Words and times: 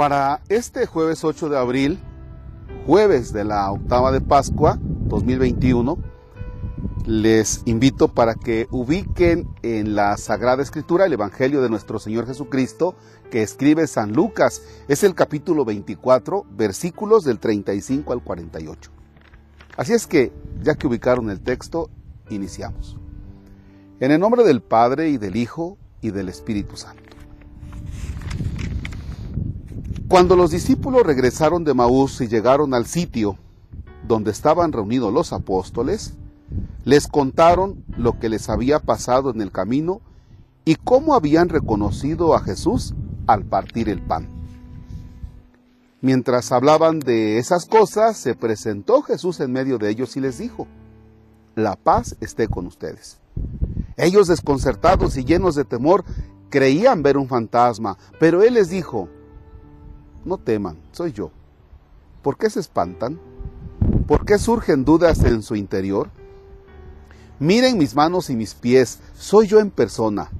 Para 0.00 0.40
este 0.48 0.86
jueves 0.86 1.24
8 1.24 1.50
de 1.50 1.58
abril, 1.58 1.98
jueves 2.86 3.34
de 3.34 3.44
la 3.44 3.70
octava 3.70 4.10
de 4.12 4.22
Pascua 4.22 4.78
2021, 4.80 5.98
les 7.04 7.60
invito 7.66 8.08
para 8.08 8.34
que 8.34 8.66
ubiquen 8.70 9.46
en 9.60 9.94
la 9.94 10.16
Sagrada 10.16 10.62
Escritura 10.62 11.04
el 11.04 11.12
Evangelio 11.12 11.60
de 11.60 11.68
nuestro 11.68 11.98
Señor 11.98 12.26
Jesucristo 12.26 12.94
que 13.30 13.42
escribe 13.42 13.86
San 13.86 14.14
Lucas. 14.14 14.62
Es 14.88 15.04
el 15.04 15.14
capítulo 15.14 15.66
24, 15.66 16.46
versículos 16.50 17.24
del 17.24 17.38
35 17.38 18.14
al 18.14 18.24
48. 18.24 18.90
Así 19.76 19.92
es 19.92 20.06
que, 20.06 20.32
ya 20.62 20.76
que 20.76 20.86
ubicaron 20.86 21.28
el 21.28 21.42
texto, 21.42 21.90
iniciamos. 22.30 22.96
En 24.00 24.12
el 24.12 24.18
nombre 24.18 24.44
del 24.44 24.62
Padre 24.62 25.10
y 25.10 25.18
del 25.18 25.36
Hijo 25.36 25.76
y 26.00 26.10
del 26.10 26.30
Espíritu 26.30 26.78
Santo. 26.78 27.09
Cuando 30.10 30.34
los 30.34 30.50
discípulos 30.50 31.04
regresaron 31.04 31.62
de 31.62 31.72
Maús 31.72 32.20
y 32.20 32.26
llegaron 32.26 32.74
al 32.74 32.86
sitio 32.86 33.38
donde 34.08 34.32
estaban 34.32 34.72
reunidos 34.72 35.14
los 35.14 35.32
apóstoles, 35.32 36.14
les 36.84 37.06
contaron 37.06 37.84
lo 37.96 38.18
que 38.18 38.28
les 38.28 38.48
había 38.48 38.80
pasado 38.80 39.30
en 39.30 39.40
el 39.40 39.52
camino 39.52 40.00
y 40.64 40.74
cómo 40.74 41.14
habían 41.14 41.48
reconocido 41.48 42.34
a 42.34 42.40
Jesús 42.40 42.92
al 43.28 43.44
partir 43.44 43.88
el 43.88 44.02
pan. 44.02 44.26
Mientras 46.00 46.50
hablaban 46.50 46.98
de 46.98 47.38
esas 47.38 47.66
cosas, 47.66 48.16
se 48.16 48.34
presentó 48.34 49.02
Jesús 49.02 49.38
en 49.38 49.52
medio 49.52 49.78
de 49.78 49.90
ellos 49.90 50.16
y 50.16 50.20
les 50.20 50.38
dijo, 50.38 50.66
la 51.54 51.76
paz 51.76 52.16
esté 52.20 52.48
con 52.48 52.66
ustedes. 52.66 53.20
Ellos 53.96 54.26
desconcertados 54.26 55.16
y 55.16 55.24
llenos 55.24 55.54
de 55.54 55.64
temor 55.64 56.04
creían 56.48 57.04
ver 57.04 57.16
un 57.16 57.28
fantasma, 57.28 57.96
pero 58.18 58.42
él 58.42 58.54
les 58.54 58.70
dijo, 58.70 59.08
no 60.24 60.38
teman, 60.38 60.78
soy 60.92 61.12
yo. 61.12 61.30
¿Por 62.22 62.36
qué 62.36 62.50
se 62.50 62.60
espantan? 62.60 63.18
¿Por 64.06 64.24
qué 64.24 64.38
surgen 64.38 64.84
dudas 64.84 65.24
en 65.24 65.42
su 65.42 65.56
interior? 65.56 66.10
Miren 67.38 67.78
mis 67.78 67.94
manos 67.94 68.28
y 68.28 68.36
mis 68.36 68.54
pies, 68.54 69.00
soy 69.14 69.46
yo 69.46 69.60
en 69.60 69.70
persona. 69.70 70.30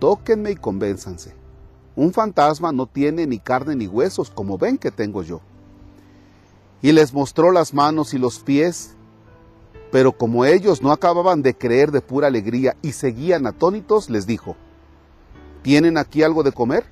Tóquenme 0.00 0.50
y 0.50 0.56
convénzanse. 0.56 1.34
Un 1.96 2.12
fantasma 2.12 2.72
no 2.72 2.86
tiene 2.86 3.26
ni 3.26 3.38
carne 3.38 3.76
ni 3.76 3.86
huesos, 3.86 4.30
como 4.30 4.58
ven 4.58 4.78
que 4.78 4.90
tengo 4.90 5.22
yo. 5.22 5.40
Y 6.82 6.92
les 6.92 7.12
mostró 7.14 7.52
las 7.52 7.72
manos 7.72 8.14
y 8.14 8.18
los 8.18 8.40
pies, 8.40 8.94
pero 9.92 10.10
como 10.10 10.44
ellos 10.44 10.82
no 10.82 10.90
acababan 10.90 11.42
de 11.42 11.54
creer 11.54 11.92
de 11.92 12.00
pura 12.00 12.26
alegría 12.26 12.76
y 12.82 12.92
seguían 12.92 13.46
atónitos, 13.46 14.10
les 14.10 14.26
dijo, 14.26 14.56
¿tienen 15.62 15.96
aquí 15.96 16.24
algo 16.24 16.42
de 16.42 16.50
comer? 16.50 16.84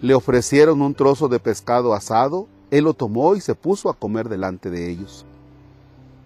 Le 0.00 0.14
ofrecieron 0.14 0.80
un 0.80 0.94
trozo 0.94 1.28
de 1.28 1.38
pescado 1.38 1.92
asado, 1.94 2.46
él 2.70 2.84
lo 2.84 2.94
tomó 2.94 3.36
y 3.36 3.40
se 3.40 3.54
puso 3.54 3.90
a 3.90 3.94
comer 3.94 4.28
delante 4.28 4.70
de 4.70 4.90
ellos. 4.90 5.26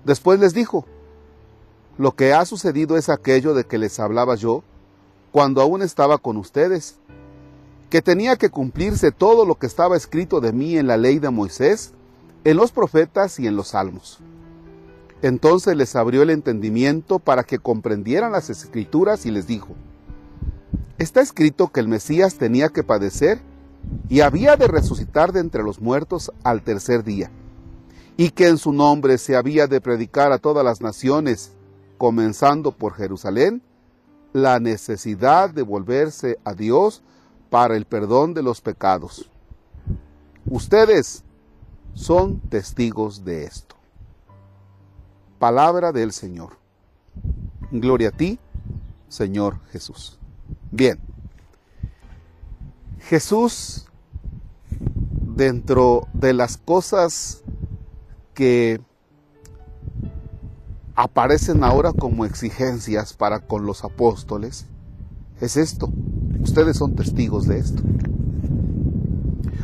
Después 0.05 0.39
les 0.39 0.55
dijo, 0.55 0.85
lo 1.97 2.13
que 2.13 2.33
ha 2.33 2.45
sucedido 2.45 2.97
es 2.97 3.09
aquello 3.09 3.55
de 3.55 3.65
que 3.65 3.79
les 3.79 3.99
hablaba 3.99 4.35
yo 4.35 4.63
cuando 5.33 5.61
aún 5.61 5.83
estaba 5.83 6.19
con 6.19 6.37
ustedes, 6.37 6.97
que 7.91 8.03
tenía 8.03 8.37
que 8.37 8.51
cumplirse 8.51 9.13
todo 9.13 9.47
lo 9.47 9.57
que 9.57 9.67
estaba 9.67 9.97
escrito 9.97 10.41
de 10.41 10.53
mí 10.53 10.77
en 10.77 10.87
la 10.87 10.97
ley 10.97 11.19
de 11.19 11.31
Moisés, 11.31 11.93
en 12.45 12.57
los 12.57 12.73
profetas 12.73 13.39
y 13.41 13.47
en 13.47 13.57
los 13.57 13.69
salmos. 13.69 14.19
Entonces 15.23 15.77
les 15.77 15.97
abrió 15.97 16.23
el 16.23 16.31
entendimiento 16.31 17.19
para 17.19 17.45
que 17.45 17.59
comprendieran 17.59 18.33
las 18.33 18.51
escrituras 18.51 19.25
y 19.27 19.31
les 19.31 19.47
dijo, 19.47 19.75
está 20.99 21.21
escrito 21.21 21.73
que 21.73 21.81
el 21.81 21.89
Mesías 21.89 22.35
tenía 22.35 22.69
que 22.69 22.83
padecer 22.83 23.41
y 24.09 24.21
había 24.21 24.57
de 24.57 24.69
resucitar 24.69 25.33
de 25.33 25.41
entre 25.41 25.63
los 25.63 25.81
muertos 25.81 26.33
al 26.43 26.63
tercer 26.63 27.05
día, 27.05 27.31
y 28.17 28.31
que 28.31 28.49
en 28.49 28.59
su 28.59 28.73
nombre 28.73 29.19
se 29.19 29.37
había 29.37 29.67
de 29.67 29.81
predicar 29.81 30.33
a 30.33 30.39
todas 30.39 30.65
las 30.65 30.81
naciones, 30.81 31.53
comenzando 31.99 32.73
por 32.73 32.95
Jerusalén, 32.95 33.63
la 34.33 34.59
necesidad 34.59 35.51
de 35.51 35.63
volverse 35.63 36.39
a 36.45 36.55
Dios 36.55 37.03
para 37.51 37.77
el 37.77 37.85
perdón 37.85 38.35
de 38.35 38.43
los 38.43 38.61
pecados. 38.61 39.31
Ustedes 40.47 41.25
son 41.95 42.41
testigos 42.41 43.25
de 43.25 43.45
esto. 43.45 43.77
Palabra 45.39 45.93
del 45.93 46.13
Señor. 46.13 46.59
Gloria 47.71 48.09
a 48.09 48.13
ti, 48.13 48.39
Señor 49.09 49.61
Jesús. 49.71 50.19
Bien. 50.71 51.14
Jesús, 53.09 53.87
dentro 55.37 56.09
de 56.15 56.33
las 56.33 56.57
cosas 56.57 57.43
que 58.33 58.81
aparecen 60.95 61.65
ahora 61.65 61.93
como 61.93 62.25
exigencias 62.25 63.13
para 63.13 63.41
con 63.41 63.67
los 63.67 63.85
apóstoles, 63.85 64.67
es 65.41 65.59
esto. 65.59 65.93
Ustedes 66.41 66.79
son 66.79 66.95
testigos 66.95 67.47
de 67.47 67.59
esto. 67.59 67.83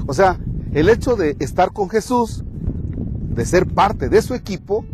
O 0.06 0.12
sea, 0.12 0.38
el 0.74 0.90
hecho 0.90 1.16
de 1.16 1.36
estar 1.38 1.72
con 1.72 1.88
Jesús, 1.88 2.44
de 2.44 3.46
ser 3.46 3.66
parte 3.66 4.10
de 4.10 4.20
su 4.20 4.34
equipo, 4.34 4.84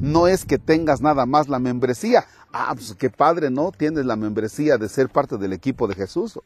no 0.00 0.28
es 0.28 0.46
que 0.46 0.58
tengas 0.58 1.02
nada 1.02 1.26
más 1.26 1.48
la 1.48 1.58
membresía. 1.58 2.24
Ah, 2.54 2.72
pues 2.74 2.94
qué 2.94 3.10
padre, 3.10 3.50
¿no? 3.50 3.70
Tienes 3.70 4.06
la 4.06 4.16
membresía 4.16 4.78
de 4.78 4.88
ser 4.88 5.10
parte 5.10 5.36
del 5.36 5.52
equipo 5.52 5.86
de 5.88 5.94
Jesús. 5.94 6.40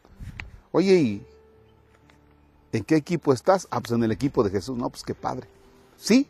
Oye, 0.72 0.94
¿y 1.00 1.26
¿En 2.76 2.84
qué 2.84 2.96
equipo 2.96 3.32
estás? 3.32 3.66
Ah, 3.70 3.80
pues 3.80 3.92
en 3.92 4.04
el 4.04 4.12
equipo 4.12 4.44
de 4.44 4.50
Jesús. 4.50 4.76
No, 4.76 4.90
pues 4.90 5.02
qué 5.02 5.14
padre. 5.14 5.48
Sí, 5.96 6.28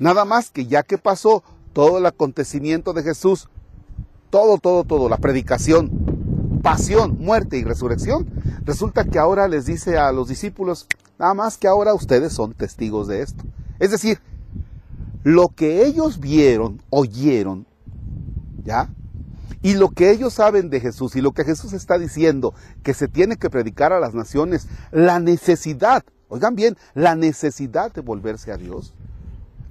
nada 0.00 0.24
más 0.24 0.50
que 0.50 0.66
ya 0.66 0.82
que 0.82 0.98
pasó 0.98 1.44
todo 1.72 1.98
el 1.98 2.06
acontecimiento 2.06 2.92
de 2.92 3.04
Jesús, 3.04 3.48
todo, 4.30 4.58
todo, 4.58 4.82
todo, 4.82 5.08
la 5.08 5.18
predicación, 5.18 6.60
pasión, 6.62 7.18
muerte 7.20 7.58
y 7.58 7.64
resurrección, 7.64 8.26
resulta 8.64 9.04
que 9.04 9.20
ahora 9.20 9.46
les 9.46 9.66
dice 9.66 9.96
a 9.96 10.10
los 10.10 10.28
discípulos, 10.28 10.88
nada 11.18 11.34
más 11.34 11.58
que 11.58 11.68
ahora 11.68 11.94
ustedes 11.94 12.32
son 12.32 12.54
testigos 12.54 13.06
de 13.06 13.22
esto. 13.22 13.44
Es 13.78 13.92
decir, 13.92 14.18
lo 15.22 15.48
que 15.48 15.86
ellos 15.86 16.18
vieron, 16.18 16.82
oyeron, 16.90 17.66
¿ya? 18.64 18.88
Y 19.64 19.76
lo 19.76 19.88
que 19.88 20.10
ellos 20.10 20.34
saben 20.34 20.68
de 20.68 20.78
Jesús 20.78 21.16
y 21.16 21.22
lo 21.22 21.32
que 21.32 21.42
Jesús 21.42 21.72
está 21.72 21.98
diciendo, 21.98 22.52
que 22.82 22.92
se 22.92 23.08
tiene 23.08 23.38
que 23.38 23.48
predicar 23.48 23.94
a 23.94 23.98
las 23.98 24.12
naciones, 24.12 24.68
la 24.92 25.20
necesidad, 25.20 26.04
oigan 26.28 26.54
bien, 26.54 26.76
la 26.92 27.14
necesidad 27.14 27.90
de 27.90 28.02
volverse 28.02 28.52
a 28.52 28.58
Dios, 28.58 28.92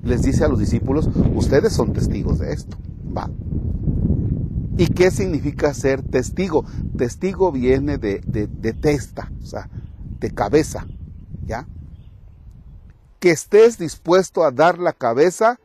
les 0.02 0.24
dice 0.24 0.46
a 0.46 0.48
los 0.48 0.58
discípulos, 0.58 1.08
ustedes 1.36 1.74
son 1.74 1.94
testigos 1.94 2.40
de 2.40 2.54
esto. 2.54 2.76
Va. 3.16 3.30
¿Y 4.80 4.88
qué 4.88 5.12
significa 5.12 5.76
ser 5.76 6.02
testigo? 6.02 6.66
Testigo 6.98 7.52
viene 7.52 8.00
de, 8.00 8.20
de, 8.26 8.48
de 8.48 8.74
testa, 8.74 9.32
o 9.44 9.46
sea, 9.46 9.70
de 10.20 10.32
cabeza, 10.32 10.88
¿ya? 11.46 11.68
Que 13.20 13.30
estés 13.30 13.78
dispuesto 13.78 14.44
a 14.44 14.50
dar 14.50 14.80
la 14.80 14.94
cabeza 14.94 15.60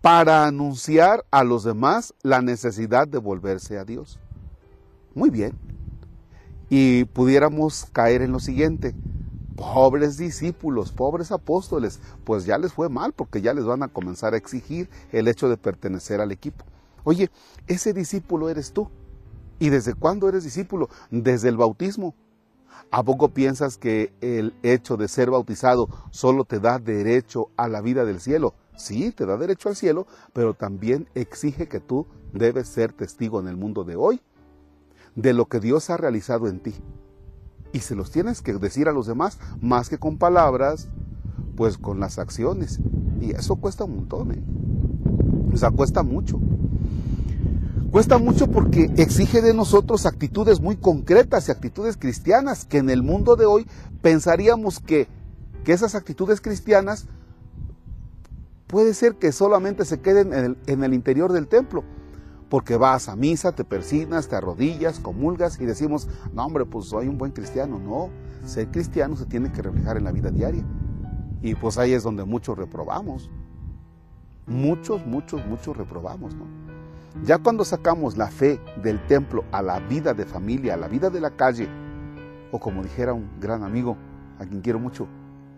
para 0.00 0.46
anunciar 0.46 1.24
a 1.30 1.44
los 1.44 1.64
demás 1.64 2.14
la 2.22 2.40
necesidad 2.40 3.06
de 3.06 3.18
volverse 3.18 3.78
a 3.78 3.84
Dios. 3.84 4.18
Muy 5.14 5.30
bien. 5.30 5.52
Y 6.68 7.04
pudiéramos 7.04 7.86
caer 7.92 8.22
en 8.22 8.32
lo 8.32 8.40
siguiente. 8.40 8.94
Pobres 9.56 10.16
discípulos, 10.16 10.92
pobres 10.92 11.32
apóstoles, 11.32 12.00
pues 12.24 12.46
ya 12.46 12.56
les 12.56 12.72
fue 12.72 12.88
mal 12.88 13.12
porque 13.12 13.42
ya 13.42 13.52
les 13.52 13.64
van 13.64 13.82
a 13.82 13.88
comenzar 13.88 14.32
a 14.32 14.38
exigir 14.38 14.88
el 15.12 15.28
hecho 15.28 15.50
de 15.50 15.58
pertenecer 15.58 16.20
al 16.20 16.32
equipo. 16.32 16.64
Oye, 17.04 17.30
ese 17.66 17.92
discípulo 17.92 18.48
eres 18.48 18.72
tú. 18.72 18.88
¿Y 19.58 19.68
desde 19.68 19.92
cuándo 19.92 20.28
eres 20.28 20.44
discípulo? 20.44 20.88
Desde 21.10 21.50
el 21.50 21.58
bautismo. 21.58 22.14
¿A 22.90 23.02
poco 23.02 23.28
piensas 23.28 23.76
que 23.76 24.14
el 24.22 24.54
hecho 24.62 24.96
de 24.96 25.08
ser 25.08 25.30
bautizado 25.30 25.88
solo 26.10 26.44
te 26.44 26.58
da 26.58 26.78
derecho 26.78 27.50
a 27.56 27.68
la 27.68 27.82
vida 27.82 28.06
del 28.06 28.20
cielo? 28.20 28.54
Sí, 28.80 29.12
te 29.12 29.26
da 29.26 29.36
derecho 29.36 29.68
al 29.68 29.76
cielo, 29.76 30.06
pero 30.32 30.54
también 30.54 31.06
exige 31.14 31.68
que 31.68 31.80
tú 31.80 32.06
debes 32.32 32.66
ser 32.66 32.94
testigo 32.94 33.38
en 33.38 33.46
el 33.46 33.56
mundo 33.56 33.84
de 33.84 33.94
hoy 33.94 34.22
de 35.14 35.34
lo 35.34 35.46
que 35.46 35.60
Dios 35.60 35.90
ha 35.90 35.98
realizado 35.98 36.48
en 36.48 36.60
ti. 36.60 36.74
Y 37.74 37.80
se 37.80 37.94
los 37.94 38.10
tienes 38.10 38.40
que 38.40 38.54
decir 38.54 38.88
a 38.88 38.92
los 38.92 39.06
demás, 39.06 39.38
más 39.60 39.90
que 39.90 39.98
con 39.98 40.16
palabras, 40.16 40.88
pues 41.56 41.76
con 41.76 42.00
las 42.00 42.18
acciones. 42.18 42.80
Y 43.20 43.32
eso 43.32 43.56
cuesta 43.56 43.84
un 43.84 43.96
montón, 43.96 44.32
¿eh? 44.32 44.42
O 45.52 45.58
sea, 45.58 45.70
cuesta 45.70 46.02
mucho. 46.02 46.40
Cuesta 47.90 48.16
mucho 48.16 48.46
porque 48.46 48.90
exige 48.96 49.42
de 49.42 49.52
nosotros 49.52 50.06
actitudes 50.06 50.60
muy 50.60 50.76
concretas 50.76 51.48
y 51.48 51.52
actitudes 51.52 51.98
cristianas 51.98 52.64
que 52.64 52.78
en 52.78 52.88
el 52.88 53.02
mundo 53.02 53.36
de 53.36 53.44
hoy 53.44 53.66
pensaríamos 54.00 54.80
que, 54.80 55.06
que 55.64 55.72
esas 55.74 55.94
actitudes 55.94 56.40
cristianas 56.40 57.06
puede 58.70 58.94
ser 58.94 59.16
que 59.16 59.32
solamente 59.32 59.84
se 59.84 60.00
queden 60.00 60.56
en 60.66 60.84
el, 60.84 60.94
interior 60.94 61.32
del 61.32 61.48
templo. 61.48 61.84
porque 62.48 62.76
vas 62.76 63.08
a 63.08 63.14
misa, 63.14 63.52
te 63.52 63.64
persignas, 63.64 64.26
te 64.26 64.34
arrodillas, 64.34 64.98
comulgas 64.98 65.60
y 65.60 65.66
decimos, 65.66 66.08
no 66.32 66.44
hombre, 66.44 66.64
pues 66.64 66.86
soy 66.86 67.06
un 67.06 67.16
buen 67.16 67.30
cristiano. 67.30 67.78
No, 67.78 68.10
ser 68.44 68.68
cristiano 68.72 69.14
se 69.14 69.26
tiene 69.26 69.52
que 69.52 69.62
reflejar 69.62 69.96
en 69.96 70.02
la 70.02 70.10
vida 70.10 70.32
diaria. 70.32 70.64
Y 71.42 71.54
pues 71.54 71.78
ahí 71.78 71.92
es 71.92 72.02
donde 72.02 72.24
muchos 72.24 72.58
reprobamos. 72.58 73.30
Muchos, 74.46 75.06
muchos, 75.06 75.46
muchos 75.46 75.76
reprobamos, 75.76 76.34
¿no? 76.34 76.44
Ya 77.24 77.38
cuando 77.38 77.64
sacamos 77.64 78.16
la 78.16 78.28
fe 78.28 78.60
del 78.82 79.04
templo 79.06 79.44
a 79.52 79.62
la 79.62 79.78
vida 79.78 80.12
de 80.12 80.24
familia, 80.24 80.74
a 80.74 80.76
la 80.76 80.88
vida 80.88 81.08
de 81.08 81.20
la 81.20 81.30
calle, 81.30 81.68
o 82.50 82.58
como 82.58 82.82
dijera 82.82 83.12
un 83.12 83.28
gran 83.40 83.62
amigo, 83.62 83.96
a 84.40 84.44
quien 84.44 84.60
quiero 84.60 84.80
mucho, 84.80 85.06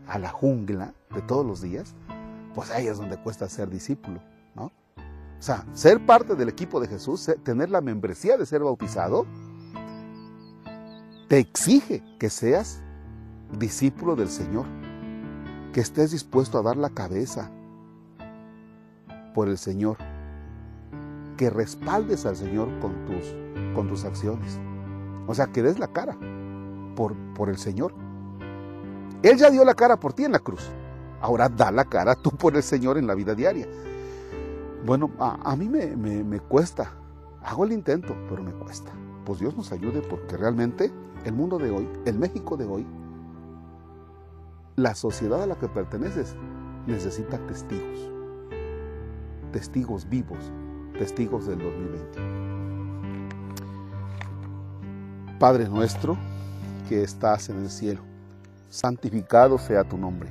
a 0.07 0.19
la 0.19 0.29
jungla 0.29 0.93
de 1.15 1.23
todos 1.23 1.47
los 1.47 1.63
días, 1.63 1.95
pues 2.55 2.71
ahí 2.71 2.87
es 2.87 2.99
donde 2.99 3.17
cuesta 3.17 3.49
ser 3.49 3.71
discípulo, 3.71 4.21
¿no? 4.55 4.65
O 4.67 5.43
sea, 5.43 5.67
ser 5.73 6.05
parte 6.05 6.35
del 6.35 6.49
equipo 6.49 6.81
de 6.81 6.89
Jesús, 6.89 7.31
tener 7.43 7.71
la 7.71 7.81
membresía 7.81 8.37
de 8.37 8.47
ser 8.47 8.63
bautizado, 8.63 9.27
te 11.29 11.39
exige 11.39 12.05
que 12.19 12.31
seas 12.31 12.81
discípulo 13.59 14.17
del 14.17 14.29
Señor, 14.29 14.67
que 15.73 15.81
estés 15.81 16.11
dispuesto 16.11 16.59
a 16.59 16.63
dar 16.63 16.77
la 16.77 16.91
cabeza 16.91 17.51
por 19.35 19.49
el 19.49 19.59
Señor, 19.59 19.97
que 21.37 21.51
respaldes 21.51 22.27
al 22.27 22.37
Señor 22.37 22.69
con 22.81 23.07
tus, 23.07 23.35
con 23.75 23.89
tus 23.89 24.05
acciones. 24.05 24.59
O 25.27 25.35
sea, 25.35 25.47
que 25.47 25.63
des 25.63 25.79
la 25.79 25.89
cara 25.89 26.17
por, 26.95 27.15
por 27.35 27.49
el 27.49 27.57
Señor. 27.57 27.95
Él 29.23 29.39
ya 29.39 29.51
dio 29.51 29.65
la 29.65 29.75
cara 29.75 29.99
por 29.99 30.13
ti 30.13 30.25
en 30.25 30.33
la 30.33 30.39
cruz. 30.39 30.71
Ahora 31.23 31.49
da 31.49 31.71
la 31.71 31.87
cara 31.87 32.15
tú 32.15 32.31
por 32.31 32.55
el 32.57 32.63
Señor 32.63 32.99
en 32.99 33.07
la 33.07 33.15
vida 33.15 33.35
diaria. 33.35 33.67
Bueno, 34.85 35.11
a, 35.19 35.57
mí 35.57 35.69
me, 35.69 35.97
me 35.97 36.41
cuesta. 36.41 36.93
Hago 37.43 37.65
el 37.65 37.73
intento, 37.73 38.15
pero 38.29 38.43
me 38.43 38.53
cuesta. 38.53 38.93
Pues 39.25 39.39
Dios 39.39 39.57
nos 39.57 39.73
ayude 39.73 40.03
porque 40.03 40.37
realmente 40.37 40.93
el 41.25 41.33
mundo 41.33 41.59
de 41.59 41.71
hoy, 41.71 41.89
el 42.05 42.19
México 42.19 42.57
de 42.57 42.65
hoy, 42.67 42.87
la 44.77 44.95
sociedad 44.95 45.43
a 45.43 45.47
la 45.47 45.57
que 45.57 45.69
perteneces 45.69 46.35
necesita 46.87 47.39
testigos. 47.47 48.11
Testigos 49.53 50.09
vivos, 50.09 50.51
testigos 50.99 51.47
del 51.47 51.59
2020. 51.59 52.43
Padre 55.39 55.69
nuestro 55.69 56.17
que 56.89 57.03
estás 57.03 57.49
en 57.49 57.59
el 57.59 57.71
cielo, 57.71 58.01
santificado 58.69 59.59
sea 59.59 59.85
tu 59.85 59.97
nombre. 59.97 60.31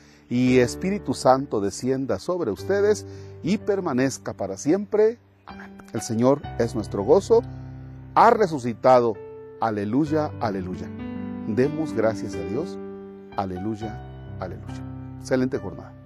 y 0.31 0.59
Espíritu 0.59 1.13
Santo 1.13 1.59
descienda 1.59 2.17
sobre 2.17 2.51
ustedes 2.51 3.05
y 3.43 3.57
permanezca 3.57 4.31
para 4.31 4.57
siempre. 4.57 5.19
Amén. 5.45 5.77
El 5.93 6.01
Señor 6.01 6.41
es 6.57 6.73
nuestro 6.73 7.03
gozo. 7.03 7.41
Ha 8.15 8.31
resucitado. 8.31 9.15
Aleluya, 9.59 10.31
aleluya. 10.39 10.87
Demos 11.47 11.91
gracias 11.91 12.33
a 12.35 12.43
Dios. 12.45 12.77
Aleluya, 13.35 14.01
aleluya. 14.39 14.81
Excelente 15.19 15.57
jornada. 15.57 16.00